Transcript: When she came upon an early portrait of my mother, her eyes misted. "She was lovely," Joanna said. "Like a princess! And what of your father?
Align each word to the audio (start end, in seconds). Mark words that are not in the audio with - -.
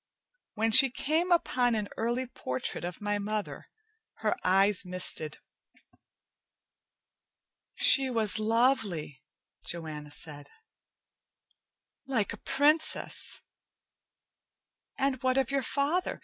When 0.55 0.71
she 0.71 0.89
came 0.89 1.31
upon 1.31 1.75
an 1.75 1.87
early 1.95 2.25
portrait 2.25 2.83
of 2.83 3.01
my 3.01 3.19
mother, 3.19 3.67
her 4.15 4.35
eyes 4.43 4.83
misted. 4.83 5.37
"She 7.75 8.09
was 8.09 8.39
lovely," 8.39 9.21
Joanna 9.63 10.09
said. 10.09 10.49
"Like 12.07 12.33
a 12.33 12.37
princess! 12.37 13.43
And 14.97 15.21
what 15.21 15.37
of 15.37 15.51
your 15.51 15.61
father? 15.61 16.19